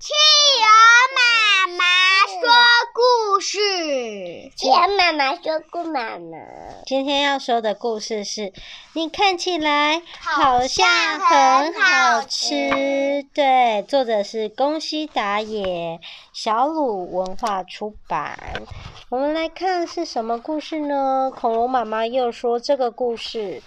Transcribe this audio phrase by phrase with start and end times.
[0.00, 0.14] 企
[0.62, 0.66] 鹅
[1.14, 1.84] 妈妈
[2.40, 2.40] 说
[2.94, 3.58] 故事。
[4.56, 6.38] 企鹅妈妈说故妈妈。
[6.86, 8.54] 今天要说的故事是：
[8.94, 10.88] 你看起来好像
[11.20, 13.26] 很好吃。
[13.34, 16.00] 对，作者是宫西达也，
[16.32, 18.38] 小鲁文化出版。
[19.10, 21.30] 我们来看是什么故事呢？
[21.30, 23.62] 恐龙妈妈又说这个故事。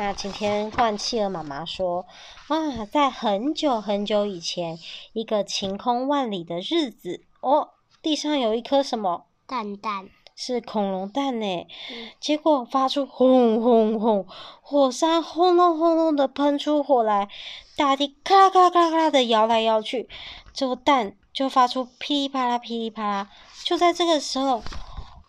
[0.00, 2.06] 那今天换企鹅妈妈说，
[2.46, 4.78] 啊，在很久很久以前，
[5.12, 10.08] 一个晴空万里的日子，哦，地上有一颗什么蛋蛋？
[10.36, 11.66] 是恐龙蛋呢。
[11.90, 14.24] 嗯、结果发出轰轰轰，
[14.62, 17.28] 火山轰隆轰隆的喷出火来，
[17.76, 20.08] 大地咔啦咔啦咔啦的摇来摇去，
[20.52, 23.30] 这个蛋就发出噼里啪啦噼里啪啦。
[23.64, 24.62] 就在这个时候，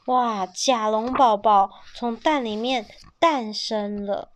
[0.05, 2.85] 哇，甲龙宝宝从蛋里面
[3.17, 4.29] 诞生了。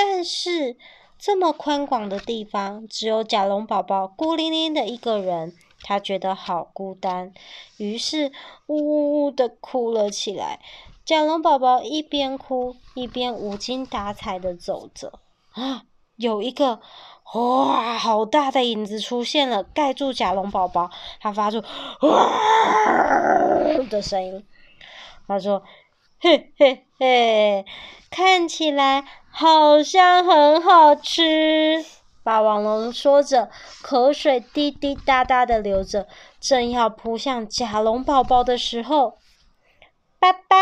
[0.00, 0.76] 但是
[1.18, 7.32] 这么宽广的地方，只有甲龙宝宝孤零零的一个人，他觉得好孤单，
[7.78, 8.30] 于是
[8.68, 10.60] 呜呜呜的哭了起来。
[11.04, 15.18] 甲龙宝宝一边哭一边无精打采的走着。
[15.50, 15.82] 啊，
[16.14, 16.80] 有一个
[17.34, 20.88] 哇，好大的影子出现了，盖住甲龙宝宝，
[21.20, 21.60] 他发出
[22.02, 22.30] 哇
[23.90, 24.46] 的声音。
[25.26, 25.64] 他说
[26.22, 27.66] ：“嘿嘿嘿，
[28.08, 29.04] 看起来。”
[29.40, 31.84] 好像很好吃，
[32.24, 33.48] 霸王龙说着，
[33.82, 36.08] 口水滴滴答答的流着，
[36.40, 39.18] 正要扑向甲龙宝宝的时候，
[40.18, 40.56] 爸爸，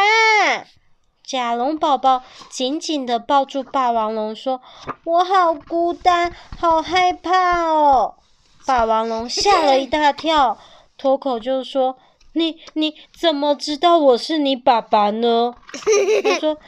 [1.24, 4.60] 甲龙宝宝紧紧的抱住霸王龙，说
[5.04, 8.16] ：“我好孤单，好害怕哦。”
[8.66, 10.58] 霸王龙吓了一大跳，
[10.98, 11.96] 脱口就说
[12.34, 15.54] ：“你你怎么知道我是你爸爸呢？”
[16.22, 16.58] 他说。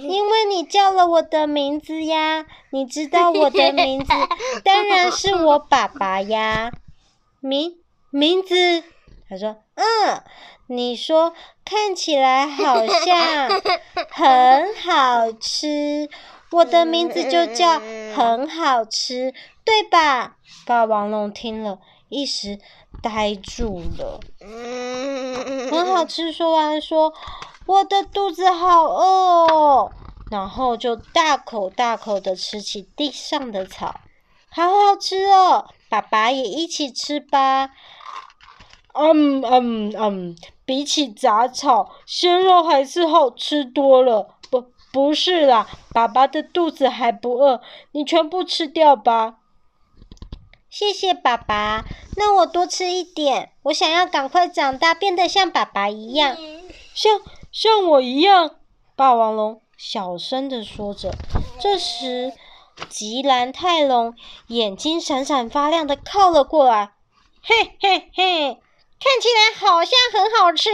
[0.00, 4.12] 因为你叫了我的名字呀，你知道我的名字，
[4.64, 6.70] 当然是我爸爸呀。
[7.40, 7.76] 名
[8.10, 8.82] 名字，
[9.28, 10.22] 他说，嗯，
[10.68, 11.32] 你说
[11.64, 13.48] 看起来好像
[14.10, 16.08] 很好吃，
[16.52, 17.80] 我的名字就叫
[18.14, 19.34] 很好吃，
[19.64, 20.36] 对吧？
[20.64, 21.78] 霸王龙听了
[22.08, 22.58] 一时
[23.02, 24.20] 呆住了。
[25.70, 27.12] 很好吃，说完说。
[27.66, 29.27] 我的肚子好饿哦，
[30.30, 34.00] 然后就大口大口的吃起地上的草，
[34.50, 35.66] 好好吃哦！
[35.88, 37.70] 爸爸也一起吃吧。
[38.92, 44.36] 嗯嗯嗯，比起杂草，鲜肉还是好吃多了。
[44.50, 47.60] 不，不是啦，爸爸的肚子还不饿，
[47.92, 49.36] 你全部吃掉吧。
[50.68, 51.84] 谢谢爸爸，
[52.16, 56.36] 那我多吃一点，我想要赶快长大，变得像爸爸一样，
[56.94, 57.20] 像。
[57.50, 58.56] 像我一样，
[58.94, 61.14] 霸王龙小声的说着。
[61.60, 62.32] 这时，
[62.88, 64.14] 吉兰泰龙
[64.48, 66.94] 眼睛闪闪发亮的靠了过来，
[67.40, 68.60] 嘿嘿嘿，
[68.98, 70.68] 看起来好像很好吃。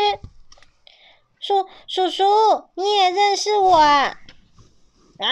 [1.38, 2.24] 叔叔叔，
[2.74, 4.16] 你也认识我啊？
[5.18, 5.28] 啊，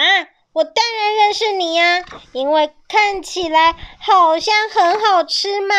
[0.53, 5.73] 我当然认识你呀，因为看起来好像很好吃嘛。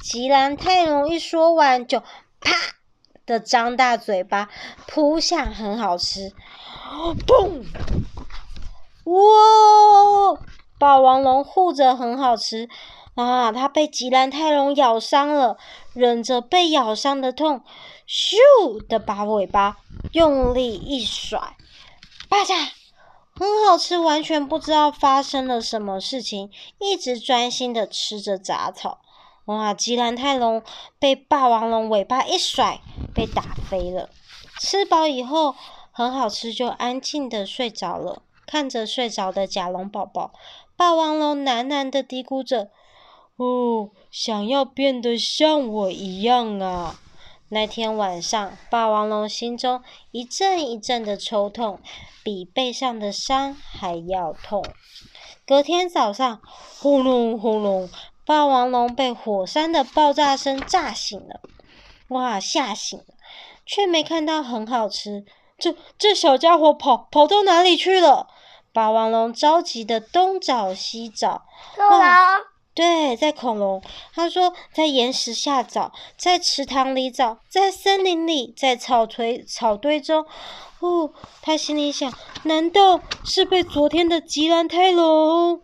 [0.00, 2.00] 吉兰泰龙一说完就
[2.40, 2.56] 啪。
[3.26, 4.50] 的张大嘴巴
[4.86, 6.34] 扑向很好吃，
[7.26, 7.64] 嘣！
[9.04, 10.40] 哇！
[10.78, 12.68] 霸王龙护着很好吃
[13.14, 15.56] 啊，它被吉兰泰龙咬伤了，
[15.92, 17.62] 忍着被咬伤的痛，
[18.08, 19.76] 咻的把尾巴
[20.12, 21.56] 用力一甩，
[22.28, 22.70] 啪嚓！
[23.36, 28.98] 很好吃，完全不知道发生了什么事情，一直专心的吃着杂草。
[29.46, 29.74] 哇！
[29.74, 30.62] 吉兰泰龙
[30.98, 32.80] 被霸王龙尾巴一甩，
[33.14, 34.08] 被打飞了。
[34.60, 35.54] 吃饱以后，
[35.96, 38.22] 很好吃，就安静的睡着了。
[38.44, 40.32] 看着睡着的甲龙宝宝，
[40.76, 42.70] 霸王龙喃喃的嘀咕着
[43.38, 46.98] ：“哦，想要变得像我一样啊！”
[47.48, 51.78] 那天晚上，霸王龙心中一阵一阵的抽痛，
[52.24, 54.64] 比背上的伤还要痛。
[55.46, 56.40] 隔天早上，
[56.80, 57.88] 轰隆轰隆。
[58.26, 61.40] 霸王龙被火山的爆炸声炸醒了，
[62.08, 63.04] 哇，吓醒了，
[63.64, 65.24] 却没看到很好吃。
[65.58, 68.28] 这这小家伙跑跑到哪里去了？
[68.72, 71.42] 霸王龙着急的东找西找。
[71.78, 72.40] 哇，
[72.74, 73.80] 对，在恐龙。
[74.12, 80.26] 他说在岩石下找，在池塘里找，在森林里，在草堆草堆中。
[80.80, 82.12] 哦，他心里想，
[82.42, 85.62] 难道是被昨天的吉兰泰龙？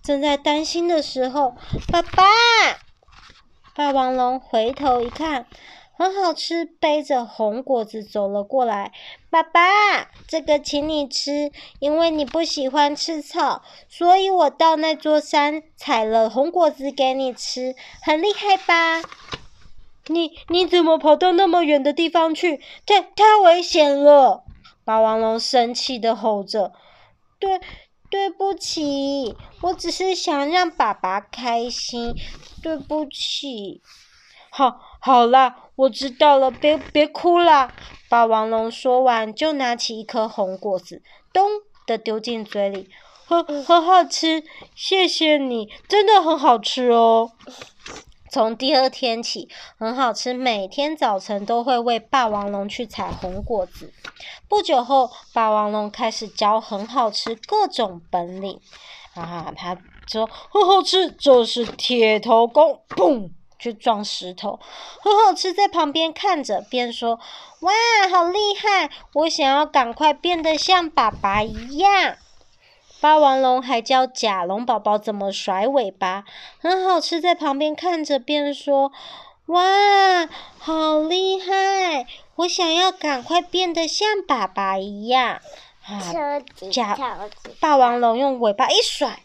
[0.00, 1.56] 正在担心的时候，
[1.90, 2.24] 爸爸，
[3.74, 5.46] 霸王龙回头一看，
[5.96, 8.92] 很好吃，背着红果子走了过来。
[9.30, 19.02] 爸爸，这个请你吃，因为你不喜欢吃草，所以我到那座山采了红果子给你吃，很厉害吧？
[20.08, 22.58] 你你怎么跑到那么远的地方去？
[22.84, 24.44] 太太危险了！
[24.84, 26.72] 霸王龙生气的吼着
[27.40, 27.60] ：“对，
[28.10, 32.14] 对不起，我只是想让爸爸开心，
[32.62, 33.80] 对不起。”
[34.56, 37.72] 好，好啦，我知道了，别别哭啦！
[38.08, 41.02] 霸王龙说完，就拿起一颗红果子，
[41.32, 41.44] 咚
[41.88, 42.88] 的丢进嘴里，
[43.26, 44.44] 很很好吃，
[44.76, 47.32] 谢谢你，真的很好吃哦。
[48.30, 53.92] 从第二天起，很好吃，每天早晨都会为霸王龙去采红果子。
[54.46, 58.60] 不久后，霸王龙开始教很好吃各种本领。
[59.14, 63.30] 啊，他说很好吃，这是铁头功，嘣，
[63.64, 64.60] 去撞石头。
[65.00, 67.18] 很好吃，在旁边看着，边说
[67.60, 67.72] ：“哇，
[68.10, 68.90] 好厉害！
[69.14, 72.16] 我想要赶快变得像爸爸一样。”
[73.00, 76.24] 霸王龙还教甲龙宝宝怎么甩尾巴，
[76.58, 78.92] 很好吃，在旁边看着边说
[79.46, 80.26] ：“哇，
[80.58, 82.06] 好厉害！
[82.36, 85.40] 我想要赶快变得像爸爸一样。”
[85.86, 86.40] 啊，
[86.72, 86.98] 甲
[87.60, 89.20] 霸王龙用尾巴一甩，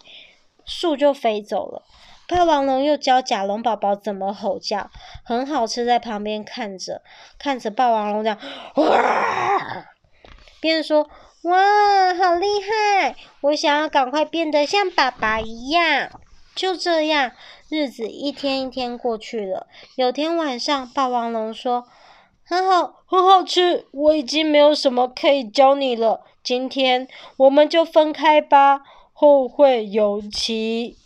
[0.66, 1.84] 树就飞走了。
[2.30, 4.90] 霸王龙又教甲龙宝宝怎么吼叫，
[5.26, 7.02] 很好吃，在旁边看着，
[7.40, 8.40] 看着霸王龙这样，
[8.76, 9.86] 哇，
[10.62, 11.10] 边说。
[11.44, 13.16] 哇，好厉害！
[13.40, 16.10] 我想要赶快变得像爸爸一样。
[16.54, 17.32] 就这样，
[17.70, 19.66] 日子一天一天过去了。
[19.96, 21.86] 有天晚上，霸王龙说
[22.44, 23.88] ：“很好，很好吃。
[23.92, 26.26] 我已经没有什么可以教你了。
[26.44, 28.82] 今天我们就分开吧，
[29.14, 30.98] 后会有期。”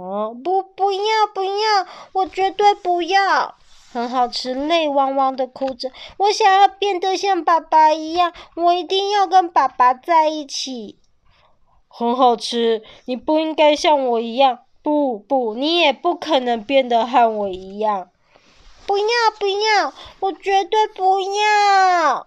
[0.00, 1.86] 哦，不，不要，不要！
[2.12, 3.54] 我绝对不要。
[3.92, 5.90] 很好吃，泪汪汪的哭着。
[6.16, 10.98] 我想要变得像爸爸一样，我一定要跟爸爸在一起。
[11.86, 14.60] 很好吃，你不应该像我一样。
[14.82, 18.08] 不不，你也不可能变得和我一样。
[18.86, 19.04] 不要
[19.38, 22.26] 不要，我绝对不要。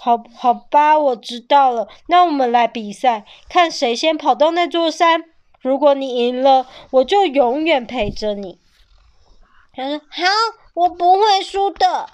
[0.00, 1.86] 好，好吧，我知道了。
[2.08, 5.31] 那我们来比赛，看谁先跑到那座山。
[5.62, 8.58] 如果你赢了，我就永远陪着你。
[9.72, 10.24] 他说：“好。”
[10.74, 12.08] 我不会输的，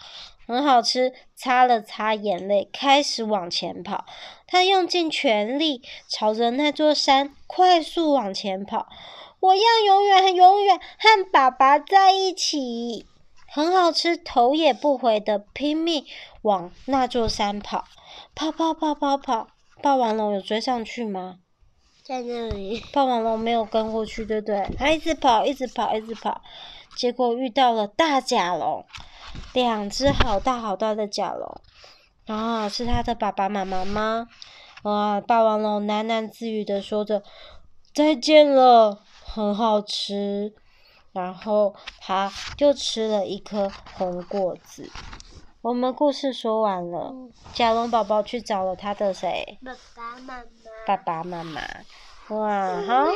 [0.48, 1.12] 很好吃。
[1.36, 4.04] 擦了擦眼泪，开始往前跑。
[4.48, 8.88] 他用尽全力，朝着那座山快速往前跑。
[9.38, 13.06] 我要永远、永远和爸爸在一起。
[13.48, 16.04] 很好吃，头也不回的拼命
[16.42, 17.84] 往那座山跑。
[18.34, 19.46] 跑跑跑跑跑，
[19.80, 21.38] 霸王龙有追上去吗？
[22.08, 22.82] 在那里。
[22.90, 24.66] 霸王龙没有跟过去，对不对？
[24.78, 26.40] 他一直跑，一直跑，一直跑。
[26.96, 28.86] 结果遇到了大甲龙，
[29.52, 31.60] 两只好大好大的甲龙，
[32.26, 34.26] 啊，是他的爸爸妈妈吗？
[34.82, 37.22] 啊，霸王龙喃喃自语的说着
[37.92, 40.54] ：“再见了，很好吃。”
[41.12, 44.90] 然后他就吃了一颗红果子。
[45.60, 47.12] 我们故事说完了，
[47.52, 49.58] 甲龙宝宝去找了他的谁？
[49.64, 50.44] 爸爸妈妈。
[50.86, 51.60] 爸爸妈妈。
[52.28, 53.06] 哇，好，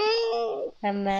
[0.81, 1.13] 妈妈，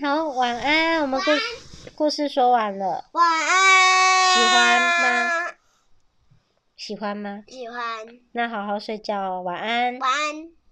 [0.00, 1.90] 好，晚安，我们故事。
[1.96, 4.34] 故事说完了，晚安。
[4.36, 5.54] 喜欢吗？
[6.76, 7.42] 喜欢吗？
[7.48, 7.78] 喜欢。
[8.30, 9.98] 那好好睡觉哦，晚安。
[9.98, 10.57] 晚安。